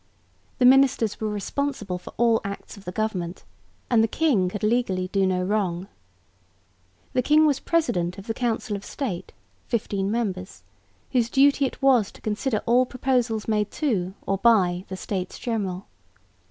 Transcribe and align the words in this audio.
The 0.57 0.65
ministers 0.65 1.19
were 1.21 1.29
responsible 1.29 1.99
for 1.99 2.11
all 2.17 2.41
acts 2.43 2.75
of 2.75 2.85
the 2.85 2.91
government, 2.91 3.43
and 3.87 4.03
the 4.03 4.07
king 4.07 4.49
could 4.49 4.63
legally 4.63 5.09
do 5.09 5.27
no 5.27 5.43
wrong. 5.43 5.87
The 7.13 7.21
king 7.21 7.45
was 7.45 7.59
president 7.59 8.17
of 8.17 8.25
the 8.25 8.33
Council 8.33 8.75
of 8.75 8.83
State 8.83 9.31
(15 9.67 10.09
members), 10.09 10.63
whose 11.11 11.29
duty 11.29 11.65
it 11.65 11.83
was 11.83 12.11
to 12.13 12.21
consider 12.21 12.63
all 12.65 12.87
proposals 12.87 13.47
made 13.47 13.69
to 13.73 14.15
or 14.25 14.39
by 14.39 14.85
the 14.87 14.97
States 14.97 15.37
General. 15.37 15.85